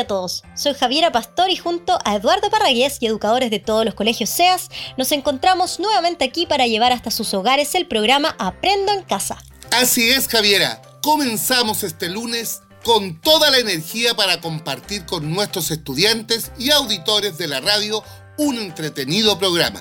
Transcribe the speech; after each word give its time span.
a 0.00 0.06
todos. 0.06 0.42
Soy 0.54 0.74
Javiera 0.74 1.12
Pastor 1.12 1.50
y 1.50 1.56
junto 1.56 1.98
a 2.04 2.16
Eduardo 2.16 2.50
Parragués 2.50 2.98
y 3.00 3.06
educadores 3.06 3.50
de 3.50 3.58
todos 3.58 3.84
los 3.84 3.94
colegios 3.94 4.30
SEAS, 4.30 4.68
nos 4.96 5.12
encontramos 5.12 5.78
nuevamente 5.78 6.24
aquí 6.24 6.46
para 6.46 6.66
llevar 6.66 6.92
hasta 6.92 7.10
sus 7.10 7.32
hogares 7.34 7.74
el 7.74 7.86
programa 7.86 8.34
Aprendo 8.38 8.92
en 8.92 9.02
Casa. 9.02 9.38
Así 9.70 10.10
es, 10.10 10.28
Javiera. 10.28 10.82
Comenzamos 11.02 11.82
este 11.82 12.08
lunes 12.08 12.62
con 12.84 13.20
toda 13.20 13.50
la 13.50 13.58
energía 13.58 14.14
para 14.14 14.40
compartir 14.40 15.06
con 15.06 15.30
nuestros 15.32 15.70
estudiantes 15.70 16.50
y 16.58 16.70
auditores 16.70 17.38
de 17.38 17.48
la 17.48 17.60
radio 17.60 18.02
un 18.38 18.58
entretenido 18.58 19.38
programa. 19.38 19.80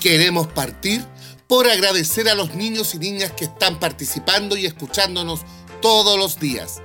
Queremos 0.00 0.46
partir 0.46 1.04
por 1.48 1.68
agradecer 1.68 2.28
a 2.28 2.34
los 2.34 2.54
niños 2.54 2.94
y 2.94 2.98
niñas 2.98 3.32
que 3.32 3.44
están 3.44 3.78
participando 3.78 4.56
y 4.56 4.66
escuchándonos 4.66 5.40
todos 5.80 6.18
los 6.18 6.38
días. 6.38 6.80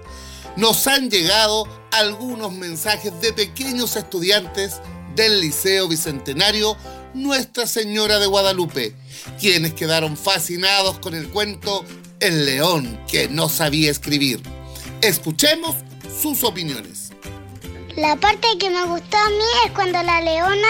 Nos 0.55 0.88
han 0.88 1.10
llegado 1.10 1.68
algunos 1.91 2.52
mensajes 2.52 3.20
de 3.22 3.34
pequeños 3.34 3.96
estudiantes 3.96 4.82
del 5.16 5.41
Liceo 5.41 5.88
Bicentenario 5.88 6.77
Nuestra 7.14 7.68
Señora 7.68 8.20
de 8.20 8.27
Guadalupe, 8.27 8.96
quienes 9.40 9.74
quedaron 9.74 10.18
fascinados 10.18 11.00
con 11.00 11.16
el 11.16 11.30
cuento 11.30 11.86
El 12.20 12.46
león 12.46 13.00
que 13.10 13.27
no 13.27 13.50
sabía 13.50 13.91
escribir. 13.91 14.41
Escuchemos 15.02 15.76
sus 16.22 16.44
opiniones. 16.44 17.12
La 17.96 18.16
parte 18.16 18.48
que 18.60 18.70
me 18.70 18.86
gustó 18.86 19.18
a 19.18 19.30
mí 19.30 19.46
es 19.66 19.72
cuando 19.72 20.02
la 20.04 20.22
leona 20.22 20.68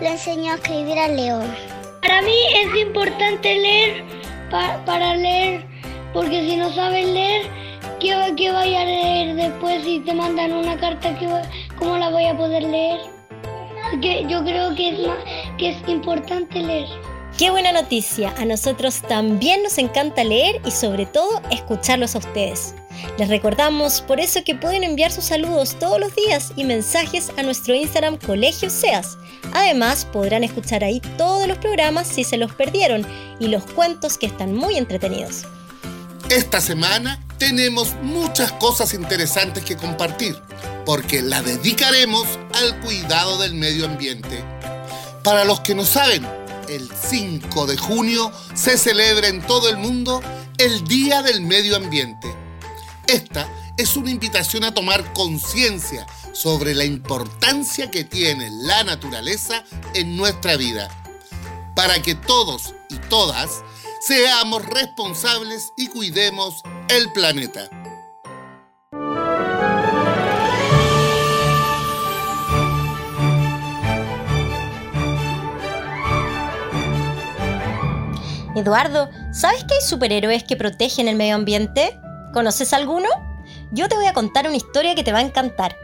le 0.00 0.08
enseñó 0.08 0.52
a 0.52 0.56
escribir 0.56 0.98
al 0.98 1.16
león. 1.16 1.54
Para 2.02 2.22
mí 2.22 2.34
es 2.56 2.80
importante 2.80 3.54
leer 3.56 4.20
para 4.50 5.14
leer, 5.14 5.64
porque 6.12 6.48
si 6.48 6.56
no 6.56 6.72
sabes 6.74 7.06
leer, 7.06 7.69
¿qué, 8.00 8.34
¿qué 8.36 8.50
vaya 8.50 8.80
a 8.80 8.84
leer 8.84 9.36
después 9.36 9.84
si 9.84 10.00
te 10.00 10.14
mandan 10.14 10.52
una 10.52 10.76
carta? 10.78 11.16
¿Cómo 11.78 11.98
la 11.98 12.10
voy 12.10 12.26
a 12.26 12.36
poder 12.36 12.64
leer? 12.64 13.00
Que 14.00 14.26
yo 14.28 14.42
creo 14.42 14.74
que 14.74 14.88
es, 14.88 15.08
que 15.58 15.70
es 15.70 15.88
importante 15.88 16.60
leer. 16.60 16.88
Qué 17.38 17.50
buena 17.50 17.72
noticia, 17.72 18.34
a 18.38 18.44
nosotros 18.44 19.02
también 19.02 19.62
nos 19.62 19.78
encanta 19.78 20.24
leer 20.24 20.60
y 20.66 20.70
sobre 20.70 21.06
todo 21.06 21.40
escucharlos 21.50 22.14
a 22.14 22.18
ustedes. 22.18 22.74
Les 23.18 23.28
recordamos 23.28 24.02
por 24.02 24.20
eso 24.20 24.44
que 24.44 24.54
pueden 24.54 24.84
enviar 24.84 25.10
sus 25.10 25.24
saludos 25.24 25.78
todos 25.78 25.98
los 25.98 26.14
días 26.14 26.52
y 26.56 26.64
mensajes 26.64 27.30
a 27.38 27.42
nuestro 27.42 27.74
Instagram 27.74 28.18
Colegio 28.18 28.68
Seas. 28.68 29.16
Además, 29.54 30.04
podrán 30.04 30.44
escuchar 30.44 30.84
ahí 30.84 31.00
todos 31.16 31.46
los 31.46 31.56
programas 31.58 32.08
si 32.08 32.24
se 32.24 32.36
los 32.36 32.52
perdieron 32.54 33.06
y 33.38 33.48
los 33.48 33.64
cuentos 33.64 34.18
que 34.18 34.26
están 34.26 34.54
muy 34.54 34.76
entretenidos. 34.76 35.44
Esta 36.28 36.60
semana 36.60 37.20
tenemos 37.40 37.94
muchas 38.02 38.52
cosas 38.52 38.92
interesantes 38.92 39.64
que 39.64 39.74
compartir, 39.74 40.40
porque 40.84 41.22
la 41.22 41.40
dedicaremos 41.40 42.26
al 42.52 42.78
cuidado 42.80 43.38
del 43.38 43.54
medio 43.54 43.86
ambiente. 43.86 44.44
Para 45.24 45.44
los 45.44 45.60
que 45.60 45.74
no 45.74 45.86
saben, 45.86 46.24
el 46.68 46.88
5 47.08 47.66
de 47.66 47.78
junio 47.78 48.30
se 48.54 48.76
celebra 48.76 49.28
en 49.28 49.40
todo 49.40 49.70
el 49.70 49.78
mundo 49.78 50.20
el 50.58 50.84
Día 50.84 51.22
del 51.22 51.40
Medio 51.40 51.76
Ambiente. 51.76 52.28
Esta 53.06 53.50
es 53.78 53.96
una 53.96 54.10
invitación 54.10 54.62
a 54.62 54.74
tomar 54.74 55.14
conciencia 55.14 56.06
sobre 56.32 56.74
la 56.74 56.84
importancia 56.84 57.90
que 57.90 58.04
tiene 58.04 58.50
la 58.50 58.84
naturaleza 58.84 59.64
en 59.94 60.14
nuestra 60.14 60.56
vida, 60.56 60.90
para 61.74 62.02
que 62.02 62.14
todos 62.14 62.74
y 62.90 62.96
todas 63.08 63.62
seamos 64.00 64.64
responsables 64.66 65.72
y 65.76 65.88
cuidemos 65.88 66.62
el 66.88 67.12
planeta. 67.12 67.68
Eduardo, 78.56 79.08
¿sabes 79.32 79.64
que 79.64 79.74
hay 79.74 79.80
superhéroes 79.80 80.44
que 80.44 80.56
protegen 80.56 81.06
el 81.06 81.16
medio 81.16 81.36
ambiente? 81.36 81.98
¿Conoces 82.32 82.72
alguno? 82.72 83.08
Yo 83.70 83.88
te 83.88 83.94
voy 83.94 84.06
a 84.06 84.12
contar 84.12 84.46
una 84.46 84.56
historia 84.56 84.94
que 84.94 85.04
te 85.04 85.12
va 85.12 85.18
a 85.18 85.22
encantar, 85.22 85.76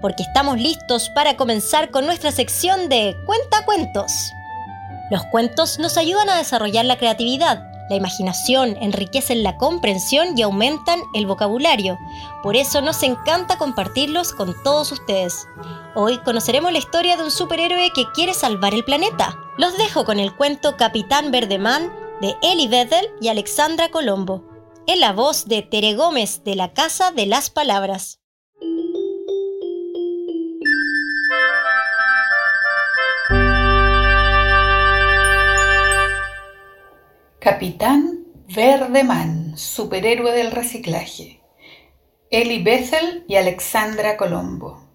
porque 0.00 0.22
estamos 0.22 0.58
listos 0.58 1.10
para 1.14 1.36
comenzar 1.36 1.90
con 1.90 2.06
nuestra 2.06 2.32
sección 2.32 2.88
de 2.88 3.14
Cuenta 3.26 3.64
Cuentos. 3.64 4.32
Los 5.10 5.24
cuentos 5.26 5.78
nos 5.78 5.96
ayudan 5.98 6.30
a 6.30 6.36
desarrollar 6.36 6.84
la 6.84 6.96
creatividad, 6.96 7.74
la 7.90 7.96
imaginación, 7.96 8.76
enriquecen 8.80 9.42
la 9.42 9.58
comprensión 9.58 10.38
y 10.38 10.42
aumentan 10.42 11.00
el 11.14 11.26
vocabulario. 11.26 11.98
Por 12.42 12.56
eso 12.56 12.80
nos 12.80 13.02
encanta 13.02 13.58
compartirlos 13.58 14.32
con 14.32 14.54
todos 14.62 14.90
ustedes. 14.90 15.46
Hoy 15.94 16.18
conoceremos 16.18 16.72
la 16.72 16.78
historia 16.78 17.16
de 17.16 17.24
un 17.24 17.30
superhéroe 17.30 17.90
que 17.94 18.10
quiere 18.14 18.32
salvar 18.32 18.72
el 18.72 18.84
planeta. 18.84 19.36
Los 19.58 19.76
dejo 19.76 20.04
con 20.04 20.18
el 20.18 20.34
cuento 20.34 20.76
Capitán 20.76 21.30
Verdeman 21.30 21.92
de 22.22 22.36
Eli 22.42 22.68
Bethel 22.68 23.06
y 23.20 23.28
Alexandra 23.28 23.90
Colombo, 23.90 24.44
en 24.86 25.00
la 25.00 25.12
voz 25.12 25.46
de 25.46 25.62
Tere 25.62 25.94
Gómez 25.94 26.42
de 26.42 26.56
la 26.56 26.72
Casa 26.72 27.10
de 27.10 27.26
las 27.26 27.50
Palabras. 27.50 28.23
Capitán 37.44 38.24
Verdeman, 38.48 39.58
superhéroe 39.58 40.32
del 40.32 40.50
reciclaje. 40.50 41.42
Eli 42.30 42.62
Bethel 42.62 43.26
y 43.28 43.36
Alexandra 43.36 44.16
Colombo. 44.16 44.88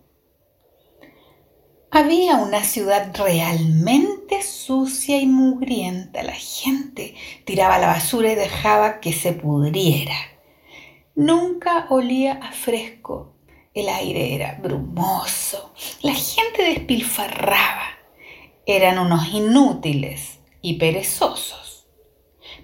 Había 1.91 2.37
una 2.37 2.63
ciudad 2.63 3.15
realmente 3.15 4.41
sucia 4.41 5.19
y 5.19 5.27
mugrienta. 5.27 6.23
La 6.23 6.33
gente 6.33 7.13
tiraba 7.45 7.77
la 7.77 7.85
basura 7.85 8.31
y 8.31 8.35
dejaba 8.35 8.99
que 8.99 9.13
se 9.13 9.33
pudriera. 9.33 10.17
Nunca 11.13 11.85
olía 11.91 12.39
a 12.41 12.51
fresco. 12.51 13.35
El 13.75 13.89
aire 13.89 14.33
era 14.33 14.57
brumoso. 14.59 15.71
La 16.01 16.15
gente 16.15 16.63
despilfarraba. 16.63 17.89
Eran 18.65 18.97
unos 18.97 19.31
inútiles 19.35 20.39
y 20.63 20.79
perezosos. 20.79 21.68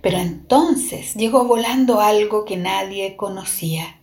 Pero 0.05 0.19
entonces 0.19 1.15
llegó 1.15 1.45
volando 1.45 1.99
algo 1.99 2.45
que 2.45 2.57
nadie 2.57 3.15
conocía. 3.15 4.01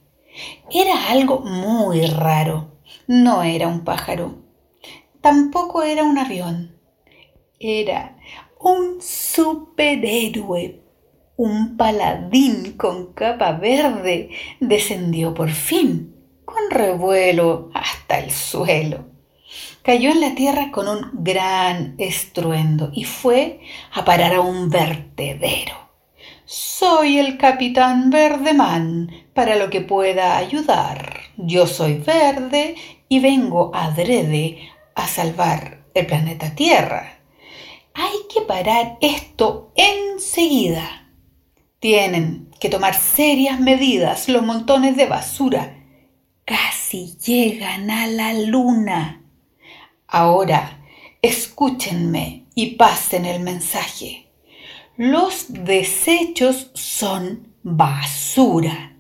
Era 0.69 1.11
algo 1.11 1.39
muy 1.43 2.05
raro. 2.07 2.73
No 3.07 3.45
era 3.45 3.69
un 3.69 3.85
pájaro. 3.85 4.35
Tampoco 5.21 5.85
era 5.85 6.03
un 6.03 6.19
avión. 6.19 6.77
Era 7.61 8.19
un 8.59 9.01
superhéroe. 9.01 10.83
Un 11.37 11.77
paladín 11.77 12.73
con 12.73 13.13
capa 13.13 13.53
verde 13.53 14.31
descendió 14.59 15.35
por 15.35 15.51
fin, 15.51 16.17
con 16.45 16.69
revuelo 16.69 17.71
hasta 17.75 18.19
el 18.19 18.33
suelo. 18.33 19.07
Cayó 19.83 20.11
en 20.11 20.21
la 20.21 20.35
tierra 20.35 20.73
con 20.73 20.89
un 20.89 21.11
gran 21.23 21.95
estruendo 21.99 22.91
y 22.93 23.05
fue 23.05 23.61
a 23.93 24.05
parar 24.05 24.35
a 24.35 24.41
un 24.41 24.69
vertedero. 24.69 25.82
Soy 26.55 27.17
el 27.17 27.39
capitán 27.39 28.11
Verdeman 28.11 29.11
para 29.33 29.57
lo 29.57 29.71
que 29.71 29.81
pueda 29.81 30.37
ayudar. 30.37 31.21
Yo 31.39 31.67
soy 31.67 31.95
verde 31.95 32.75
y 33.09 33.21
vengo 33.21 33.71
adrede 33.75 34.69
a 34.95 35.09
salvar 35.09 35.87
el 35.95 36.05
planeta 36.05 36.55
Tierra. 36.55 37.21
Hay 37.95 38.19
que 38.29 38.43
parar 38.43 38.99
esto 39.01 39.73
enseguida. 39.77 41.09
Tienen 41.81 42.51
que 42.61 42.69
tomar 42.69 42.97
serias 42.97 43.59
medidas 43.59 44.29
los 44.29 44.43
montones 44.43 44.95
de 44.99 45.07
basura. 45.07 45.83
Casi 46.45 47.17
llegan 47.17 47.91
a 47.91 48.07
la 48.07 48.35
luna. 48.35 49.23
Ahora, 50.07 50.83
escúchenme 51.23 52.45
y 52.55 52.75
pasen 52.75 53.25
el 53.25 53.41
mensaje. 53.41 54.22
Los 54.99 55.47
desechos 55.49 56.71
son 56.75 57.55
basura. 57.63 58.95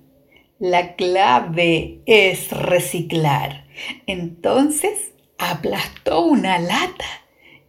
La 0.58 0.96
clave 0.96 2.00
es 2.06 2.50
reciclar. 2.50 3.66
Entonces 4.06 5.12
aplastó 5.36 6.24
una 6.24 6.58
lata 6.58 7.04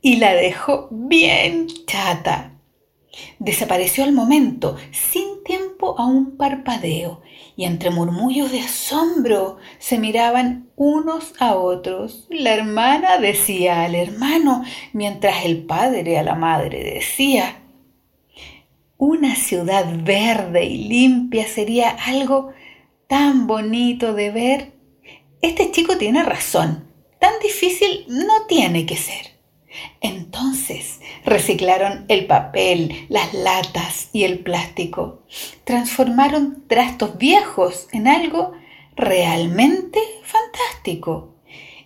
y 0.02 0.18
la 0.18 0.34
dejó 0.36 0.88
bien 0.90 1.68
chata. 1.86 2.54
Desapareció 3.40 4.06
al 4.06 4.14
momento, 4.14 4.78
sin 4.92 5.44
tiempo 5.44 5.96
a 6.00 6.06
un 6.06 6.38
parpadeo, 6.38 7.22
y 7.58 7.66
entre 7.66 7.92
murmullos 7.92 8.52
de 8.52 8.62
asombro 8.62 9.58
se 9.80 10.00
miraban 10.00 10.70
unos 10.78 11.34
a 11.40 11.56
otros. 11.56 12.26
La 12.30 12.54
hermana 12.54 13.18
decía 13.18 13.84
al 13.84 13.96
hermano, 13.96 14.64
mientras 14.94 15.44
el 15.44 15.66
padre 15.66 16.18
a 16.18 16.24
la 16.24 16.36
madre 16.36 16.84
decía, 16.84 17.63
una 19.04 19.36
ciudad 19.36 19.86
verde 20.04 20.64
y 20.64 20.88
limpia 20.88 21.46
sería 21.46 21.90
algo 21.90 22.54
tan 23.08 23.48
bonito 23.48 24.14
de 24.14 24.32
ver. 24.32 24.72
este 25.42 25.72
chico 25.72 25.98
tiene 25.98 26.24
razón. 26.24 26.88
Tan 27.20 27.34
difícil 27.42 28.06
no 28.08 28.46
tiene 28.48 28.86
que 28.86 28.96
ser. 28.96 29.34
Entonces 30.00 31.02
reciclaron 31.26 32.06
el 32.08 32.28
papel, 32.28 33.06
las 33.10 33.34
latas 33.34 34.10
y 34.14 34.24
el 34.24 34.40
plástico. 34.40 35.24
Transformaron 35.66 36.64
trastos 36.68 37.18
viejos 37.18 37.90
en 37.92 38.08
algo 38.08 38.54
realmente 38.96 40.00
fantástico. 40.24 41.36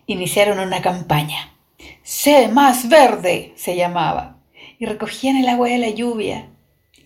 Iniciaron 0.06 0.60
una 0.60 0.84
campaña. 0.84 1.58
Sé 2.04 2.48
más 2.48 2.90
verde 2.90 3.54
se 3.56 3.76
llamaba. 3.76 4.38
Y 4.78 4.86
recogían 4.86 5.38
el 5.38 5.50
agua 5.50 5.70
de 5.70 5.80
la 5.80 5.90
lluvia 5.90 6.52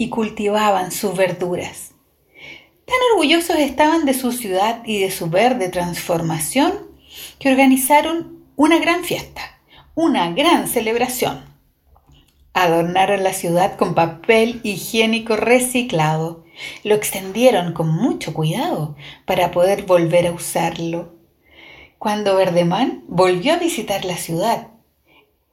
y 0.01 0.09
cultivaban 0.09 0.91
sus 0.91 1.15
verduras. 1.15 1.91
Tan 2.85 2.97
orgullosos 3.13 3.57
estaban 3.57 4.03
de 4.07 4.15
su 4.15 4.31
ciudad 4.31 4.81
y 4.83 4.97
de 4.97 5.11
su 5.11 5.29
verde 5.29 5.69
transformación 5.69 6.73
que 7.37 7.51
organizaron 7.51 8.43
una 8.55 8.79
gran 8.79 9.03
fiesta, 9.03 9.61
una 9.93 10.31
gran 10.31 10.67
celebración. 10.67 11.45
Adornaron 12.55 13.21
la 13.23 13.33
ciudad 13.33 13.77
con 13.77 13.93
papel 13.93 14.59
higiénico 14.63 15.35
reciclado. 15.35 16.45
Lo 16.83 16.95
extendieron 16.95 17.73
con 17.73 17.87
mucho 17.87 18.33
cuidado 18.33 18.95
para 19.27 19.51
poder 19.51 19.83
volver 19.83 20.25
a 20.25 20.31
usarlo. 20.31 21.13
Cuando 21.99 22.35
Verdeman 22.37 23.03
volvió 23.07 23.53
a 23.53 23.57
visitar 23.57 24.03
la 24.03 24.17
ciudad, 24.17 24.69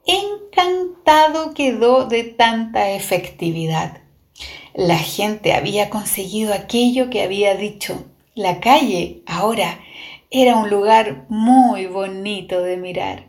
encantado 0.06 1.52
quedó 1.52 2.06
de 2.06 2.24
tanta 2.24 2.92
efectividad. 2.92 4.07
La 4.78 4.98
gente 4.98 5.54
había 5.54 5.90
conseguido 5.90 6.54
aquello 6.54 7.10
que 7.10 7.24
había 7.24 7.56
dicho. 7.56 8.04
La 8.36 8.60
calle 8.60 9.24
ahora 9.26 9.80
era 10.30 10.54
un 10.54 10.70
lugar 10.70 11.26
muy 11.28 11.86
bonito 11.86 12.62
de 12.62 12.76
mirar. 12.76 13.26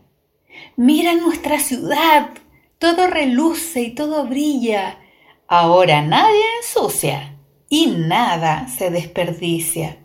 Mira 0.76 1.16
nuestra 1.16 1.58
ciudad, 1.58 2.30
todo 2.78 3.08
reluce 3.08 3.82
y 3.82 3.96
todo 3.96 4.28
brilla. 4.28 5.00
Ahora 5.48 6.04
nadie 6.04 6.44
ensucia 6.62 7.40
y 7.68 7.88
nada 7.88 8.68
se 8.68 8.92
desperdicia. 8.92 9.98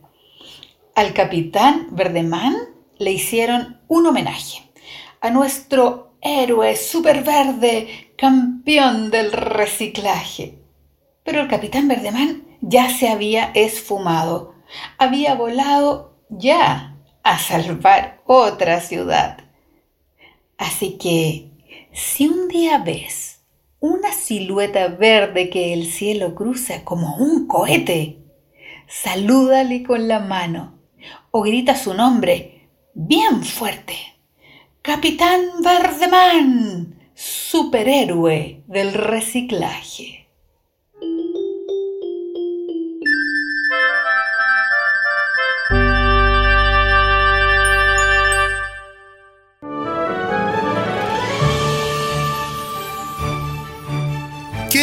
Al 0.95 1.13
capitán 1.13 1.89
Verdemán 1.91 2.57
le 2.97 3.13
hicieron 3.13 3.83
un 3.87 4.07
homenaje 4.07 4.63
a 5.21 5.29
nuestro 5.29 6.15
héroe 6.23 6.75
superverde, 6.75 8.15
campeón 8.17 9.11
del 9.11 9.31
reciclaje. 9.31 10.64
Pero 11.25 11.41
el 11.41 11.49
capitán 11.49 11.89
Verdemán 11.89 12.45
ya 12.61 12.91
se 12.91 13.09
había 13.09 13.51
esfumado, 13.55 14.55
había 14.99 15.35
volado 15.35 16.19
ya 16.29 16.97
a 17.23 17.39
salvar 17.39 18.23
otra 18.27 18.81
ciudad. 18.81 19.39
Así 20.59 20.99
que, 20.99 21.51
si 21.93 22.29
un 22.29 22.49
día 22.49 22.79
ves 22.79 23.43
una 23.81 24.13
silueta 24.13 24.89
verde 24.89 25.51
que 25.51 25.73
el 25.73 25.87
cielo 25.87 26.35
cruza 26.35 26.85
como 26.85 27.17
un 27.17 27.47
cohete, 27.47 28.19
salúdale 28.87 29.83
con 29.83 30.09
la 30.09 30.21
mano 30.21 30.79
o 31.31 31.43
grita 31.43 31.75
su 31.77 31.95
nombre 31.95 32.69
bien 32.95 33.43
fuerte. 33.43 33.97
Capitán 34.83 35.41
Verdemán, 35.63 37.11
superhéroe 37.15 38.63
del 38.67 38.93
reciclaje. 38.93 40.24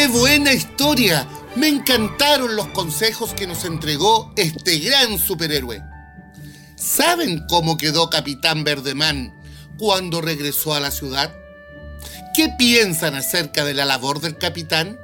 ¡Qué 0.02 0.08
buena 0.08 0.52
historia! 0.52 1.28
Me 1.54 1.68
encantaron 1.68 2.56
los 2.56 2.66
consejos 2.70 3.34
que 3.34 3.46
nos 3.46 3.64
entregó 3.64 4.32
este 4.34 4.80
gran 4.80 5.16
superhéroe. 5.16 5.80
¿Saben 6.74 7.46
cómo 7.48 7.76
quedó 7.76 8.10
Capitán 8.10 8.64
Verdemán 8.64 9.32
cuando 9.78 10.20
regresó 10.20 10.74
a 10.74 10.80
la 10.80 10.90
ciudad? 10.90 11.32
¿Qué 12.34 12.48
piensan 12.58 13.14
acerca 13.14 13.64
de 13.64 13.74
la 13.74 13.84
labor 13.84 14.20
del 14.20 14.36
capitán? 14.36 14.98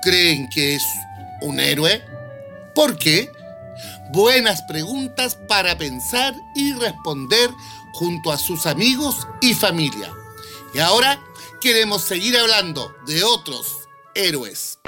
¿Creen 0.00 0.48
que 0.48 0.76
es 0.76 0.84
un 1.42 1.60
héroe? 1.60 2.02
¿Por 2.74 2.96
qué? 2.96 3.30
Buenas 4.12 4.62
preguntas 4.62 5.36
para 5.46 5.76
pensar 5.76 6.34
y 6.54 6.72
responder 6.72 7.50
junto 7.92 8.32
a 8.32 8.38
sus 8.38 8.64
amigos 8.64 9.28
y 9.42 9.52
familia. 9.52 10.10
Y 10.72 10.78
ahora 10.78 11.20
queremos 11.60 12.00
seguir 12.00 12.38
hablando 12.38 12.96
de 13.06 13.22
otros 13.22 13.85
héroes. 14.16 14.78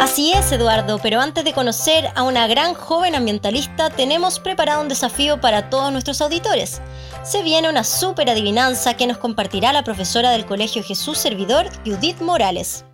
Así 0.00 0.32
es, 0.32 0.50
Eduardo, 0.50 0.98
pero 1.02 1.20
antes 1.20 1.44
de 1.44 1.52
conocer 1.52 2.10
a 2.16 2.24
una 2.24 2.46
gran 2.46 2.74
joven 2.74 3.14
ambientalista, 3.14 3.88
tenemos 3.90 4.40
preparado 4.40 4.82
un 4.82 4.88
desafío 4.88 5.40
para 5.40 5.70
todos 5.70 5.92
nuestros 5.92 6.20
auditores. 6.20 6.82
Se 7.22 7.42
viene 7.42 7.70
una 7.70 7.84
super 7.84 8.28
adivinanza 8.28 8.94
que 8.94 9.06
nos 9.06 9.18
compartirá 9.18 9.72
la 9.72 9.84
profesora 9.84 10.32
del 10.32 10.44
Colegio 10.44 10.82
Jesús 10.82 11.18
Servidor, 11.18 11.70
Judith 11.86 12.20
Morales. 12.20 12.84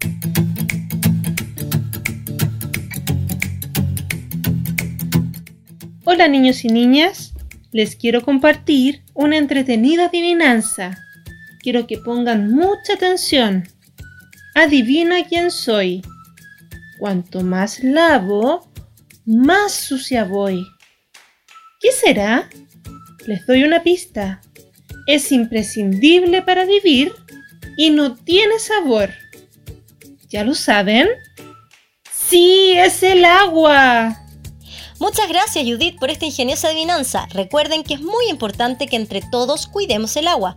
Hola 6.04 6.28
niños 6.28 6.64
y 6.64 6.68
niñas, 6.68 7.27
les 7.70 7.96
quiero 7.96 8.22
compartir 8.22 9.02
una 9.14 9.36
entretenida 9.36 10.06
adivinanza. 10.06 10.98
Quiero 11.60 11.86
que 11.86 11.98
pongan 11.98 12.50
mucha 12.50 12.94
atención. 12.94 13.68
Adivina 14.54 15.24
quién 15.24 15.50
soy. 15.50 16.02
Cuanto 16.98 17.42
más 17.42 17.82
lavo, 17.82 18.70
más 19.26 19.72
sucia 19.72 20.24
voy. 20.24 20.66
¿Qué 21.80 21.92
será? 21.92 22.48
Les 23.26 23.46
doy 23.46 23.62
una 23.64 23.82
pista. 23.82 24.40
Es 25.06 25.30
imprescindible 25.32 26.42
para 26.42 26.64
vivir 26.64 27.12
y 27.76 27.90
no 27.90 28.14
tiene 28.14 28.58
sabor. 28.58 29.10
¿Ya 30.28 30.44
lo 30.44 30.54
saben? 30.54 31.08
Sí, 32.10 32.72
es 32.76 33.02
el 33.02 33.24
agua. 33.24 34.27
Muchas 35.00 35.28
gracias 35.28 35.64
Judith 35.64 35.96
por 35.98 36.10
esta 36.10 36.26
ingeniosa 36.26 36.68
adivinanza. 36.68 37.26
Recuerden 37.30 37.84
que 37.84 37.94
es 37.94 38.00
muy 38.00 38.28
importante 38.28 38.88
que 38.88 38.96
entre 38.96 39.22
todos 39.22 39.68
cuidemos 39.68 40.16
el 40.16 40.26
agua. 40.26 40.56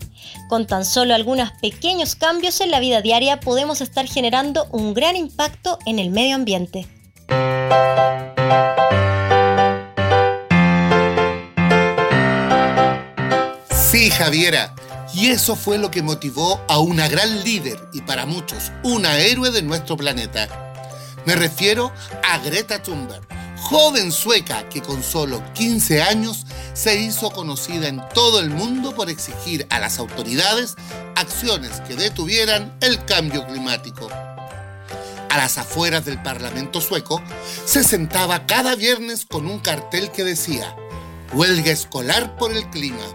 Con 0.50 0.66
tan 0.66 0.84
solo 0.84 1.14
algunos 1.14 1.52
pequeños 1.62 2.16
cambios 2.16 2.60
en 2.60 2.72
la 2.72 2.80
vida 2.80 3.02
diaria 3.02 3.40
podemos 3.40 3.82
estar 3.82 4.08
generando 4.08 4.66
un 4.72 4.96
gran 4.96 5.16
impacto 5.16 5.78
en 5.86 6.00
el 6.00 6.10
medio 6.10 6.36
ambiente. 6.36 6.88
Sí, 13.70 14.10
Javiera. 14.10 14.74
Y 15.14 15.28
eso 15.28 15.58
fue 15.58 15.78
lo 15.78 15.92
que 15.92 16.02
motivó 16.02 16.62
a 16.70 16.80
una 16.80 17.10
gran 17.10 17.44
líder 17.44 17.78
y 17.94 18.02
para 18.02 18.26
muchos 18.26 18.72
una 18.82 19.20
héroe 19.20 19.52
de 19.52 19.62
nuestro 19.62 19.98
planeta. 19.98 20.48
Me 21.26 21.36
refiero 21.36 21.92
a 22.24 22.38
Greta 22.40 22.82
Thunberg 22.82 23.41
joven 23.72 24.12
sueca 24.12 24.68
que 24.68 24.82
con 24.82 25.02
solo 25.02 25.42
15 25.54 26.02
años 26.02 26.46
se 26.74 27.00
hizo 27.00 27.32
conocida 27.32 27.88
en 27.88 28.02
todo 28.14 28.42
el 28.42 28.50
mundo 28.50 28.94
por 28.94 29.10
exigir 29.10 29.66
a 29.70 29.80
las 29.80 29.98
autoridades 29.98 30.76
acciones 31.16 31.80
que 31.88 31.96
detuvieran 31.96 32.76
el 32.82 33.06
cambio 33.06 33.48
climático. 33.48 34.10
A 35.30 35.38
las 35.38 35.58
afueras 35.58 36.04
del 36.04 36.22
Parlamento 36.22 36.82
sueco 36.82 37.22
se 37.66 37.86
sentaba 37.86 38.46
cada 38.46 38.76
viernes 38.76 39.26
con 39.26 39.46
un 39.46 39.60
cartel 39.60 40.12
que 40.12 40.26
decía 40.26 40.76
Huelga 41.34 41.72
escolar 41.72 42.36
por 42.36 42.52
el 42.52 42.70
clima. 42.72 43.06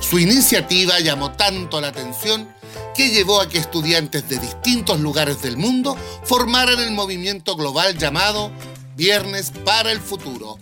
Su 0.00 0.18
iniciativa 0.18 1.00
llamó 1.00 1.32
tanto 1.32 1.80
la 1.80 1.88
atención 1.88 2.46
que 2.94 3.08
llevó 3.08 3.40
a 3.40 3.48
que 3.48 3.56
estudiantes 3.56 4.28
de 4.28 4.38
distintos 4.38 5.00
lugares 5.00 5.40
del 5.40 5.56
mundo 5.56 5.96
formaran 6.24 6.78
el 6.78 6.90
movimiento 6.90 7.56
global 7.56 7.96
llamado 7.96 8.52
Viernes 8.96 9.52
para 9.62 9.92
el 9.92 10.00
Futuro. 10.00 10.58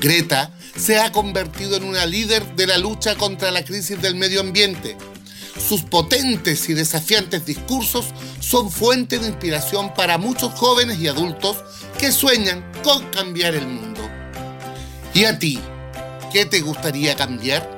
Greta 0.00 0.50
se 0.74 0.98
ha 0.98 1.12
convertido 1.12 1.76
en 1.76 1.84
una 1.84 2.06
líder 2.06 2.56
de 2.56 2.66
la 2.66 2.78
lucha 2.78 3.14
contra 3.14 3.50
la 3.50 3.62
crisis 3.62 4.00
del 4.00 4.14
medio 4.14 4.40
ambiente. 4.40 4.96
Sus 5.68 5.82
potentes 5.82 6.66
y 6.70 6.72
desafiantes 6.72 7.44
discursos 7.44 8.06
son 8.40 8.70
fuente 8.70 9.18
de 9.18 9.28
inspiración 9.28 9.92
para 9.92 10.16
muchos 10.16 10.54
jóvenes 10.54 10.98
y 10.98 11.08
adultos 11.08 11.58
que 11.98 12.10
sueñan 12.10 12.64
con 12.82 13.04
cambiar 13.10 13.54
el 13.54 13.66
mundo. 13.66 14.00
¿Y 15.12 15.24
a 15.24 15.38
ti? 15.38 15.60
¿Qué 16.32 16.46
te 16.46 16.62
gustaría 16.62 17.16
cambiar? 17.16 17.76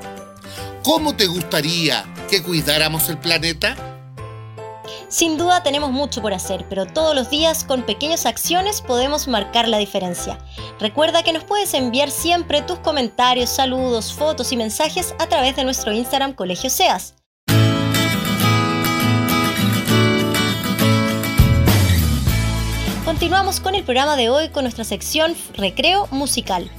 ¿Cómo 0.85 1.17
te 1.17 1.27
gustaría 1.27 2.05
que 2.31 2.45
cuidáramos 2.45 3.09
el 3.09 3.19
planeta? 3.19 3.98
Sin 5.09 5.39
duda 5.39 5.63
tenemos 5.63 5.91
mucho 5.91 6.21
por 6.21 6.35
hacer, 6.35 6.67
pero 6.69 6.85
todos 6.85 7.15
los 7.15 7.31
días 7.31 7.65
con 7.65 7.83
pequeñas 7.83 8.27
acciones 8.27 8.83
podemos 8.83 9.27
marcar 9.27 9.67
la 9.67 9.79
diferencia. 9.79 10.39
Recuerda 10.79 11.23
que 11.23 11.33
nos 11.33 11.45
puedes 11.45 11.73
enviar 11.73 12.11
siempre 12.11 12.61
tus 12.61 12.79
comentarios, 12.81 13.49
saludos, 13.49 14.13
fotos 14.13 14.53
y 14.53 14.59
mensajes 14.59 15.15
a 15.19 15.27
través 15.27 15.57
de 15.57 15.65
nuestro 15.65 15.93
Instagram 15.93 16.35
Colegio 16.35 16.69
SEAS. 16.69 17.15
Continuamos 23.07 23.61
con 23.61 23.75
el 23.75 23.85
programa 23.85 24.17
de 24.17 24.29
hoy 24.29 24.51
con 24.51 24.65
nuestra 24.65 24.85
sección 24.85 25.35
Recreo 25.55 26.07
Musical. 26.11 26.71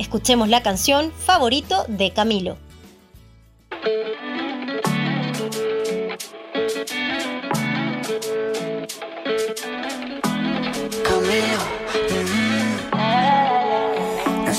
Escuchemos 0.00 0.48
la 0.48 0.60
canción 0.60 1.12
Favorito 1.12 1.84
de 1.86 2.10
Camilo. 2.10 2.58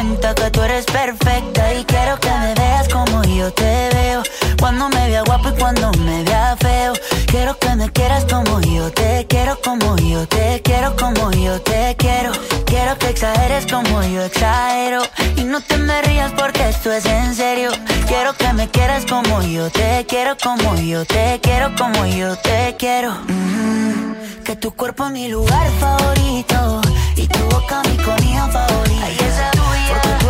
cuenta 0.00 0.34
que 0.34 0.50
tú 0.50 0.62
eres 0.62 0.86
perfecta. 0.86 1.74
Y 1.74 1.84
quiero 1.84 2.18
que 2.20 2.30
me 2.30 2.54
veas 2.54 2.88
como 2.88 3.22
yo 3.24 3.52
te 3.52 3.90
veo. 3.92 4.22
Cuando 4.58 4.88
me 4.88 5.08
vea 5.08 5.22
guapo 5.22 5.50
y 5.50 5.60
cuando 5.60 5.90
me 5.92 6.24
vea 6.24 6.56
feo. 6.58 6.94
Quiero 7.26 7.58
que 7.58 7.74
me 7.76 7.90
quieras 7.90 8.24
como 8.24 8.60
yo 8.60 8.90
te 8.90 9.26
quiero, 9.28 9.58
como 9.62 9.96
yo 9.96 10.26
te 10.26 10.62
quiero, 10.62 10.96
como 10.96 11.30
yo 11.32 11.60
te 11.60 11.96
quiero. 11.98 12.32
Quiero 12.64 12.98
que 12.98 13.10
exageres 13.10 13.66
como 13.66 14.02
yo 14.02 14.22
exagero. 14.22 15.02
No 15.50 15.60
te 15.60 15.78
me 15.78 16.00
rías 16.02 16.30
porque 16.38 16.68
esto 16.68 16.92
es 16.92 17.04
en 17.06 17.34
serio. 17.34 17.72
Quiero 18.06 18.34
que 18.34 18.52
me 18.52 18.68
quieras 18.68 19.04
como 19.04 19.42
yo 19.42 19.68
te 19.68 20.06
quiero, 20.06 20.36
como 20.40 20.76
yo 20.76 21.04
te 21.04 21.40
quiero, 21.42 21.74
como 21.76 22.06
yo 22.06 22.36
te 22.36 22.76
quiero. 22.78 23.10
Mm, 23.26 24.42
que 24.44 24.54
tu 24.54 24.70
cuerpo 24.70 25.06
es 25.06 25.10
mi 25.10 25.26
lugar 25.26 25.68
favorito. 25.80 26.80
Y 27.16 27.26
tu 27.26 27.40
boca 27.46 27.82
mi 27.82 27.96
comida 27.96 28.46
favorita. 28.46 29.04
Ay, 29.04 29.16
esa 29.18 29.50
tuya. 29.50 29.88
Porque 29.88 30.24
tú 30.24 30.29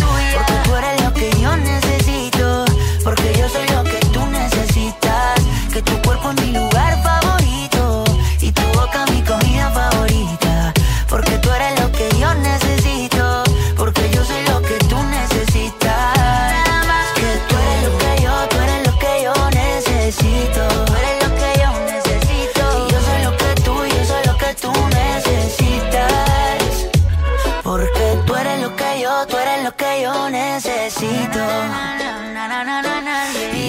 yo 30.01 30.29
necesito. 30.29 31.39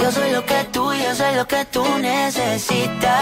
Yo 0.01 0.11
soy 0.11 0.31
lo 0.31 0.45
que 0.45 0.65
tú, 0.73 0.93
yo 0.93 1.15
soy 1.15 1.35
lo 1.37 1.47
que 1.47 1.65
tú 1.67 1.85
necesitas. 1.99 3.13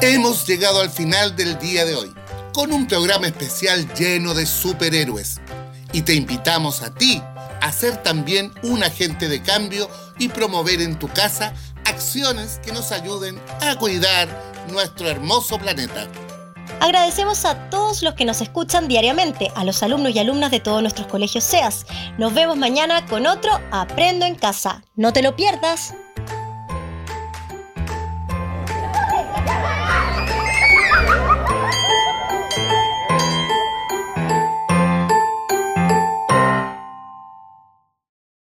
Hemos 0.00 0.46
llegado 0.46 0.80
al 0.80 0.90
final 0.90 1.34
del 1.34 1.58
día 1.58 1.84
de 1.84 1.94
hoy, 1.94 2.14
con 2.52 2.72
un 2.72 2.86
programa 2.86 3.26
especial 3.26 3.92
lleno 3.94 4.34
de 4.34 4.46
superhéroes. 4.46 5.40
Y 5.92 6.02
te 6.02 6.14
invitamos 6.14 6.82
a 6.82 6.94
ti 6.94 7.22
a 7.60 7.72
ser 7.72 8.02
también 8.02 8.52
un 8.62 8.82
agente 8.82 9.28
de 9.28 9.42
cambio 9.42 9.88
y 10.18 10.28
promover 10.28 10.80
en 10.80 10.98
tu 10.98 11.08
casa 11.08 11.52
acciones 11.84 12.60
que 12.64 12.72
nos 12.72 12.92
ayuden 12.92 13.40
a 13.60 13.76
cuidar 13.76 14.28
nuestro 14.70 15.08
hermoso 15.08 15.58
planeta. 15.58 16.06
Agradecemos 16.80 17.44
a 17.44 17.70
todos 17.70 18.02
los 18.02 18.14
que 18.14 18.24
nos 18.24 18.40
escuchan 18.40 18.86
diariamente, 18.86 19.50
a 19.56 19.64
los 19.64 19.82
alumnos 19.82 20.14
y 20.14 20.18
alumnas 20.18 20.50
de 20.50 20.60
todos 20.60 20.80
nuestros 20.80 21.08
colegios 21.08 21.42
SEAS. 21.44 21.86
Nos 22.18 22.34
vemos 22.34 22.56
mañana 22.56 23.04
con 23.06 23.26
otro 23.26 23.50
Aprendo 23.72 24.26
en 24.26 24.36
Casa. 24.36 24.82
No 24.94 25.12
te 25.12 25.22
lo 25.22 25.34
pierdas. 25.34 25.94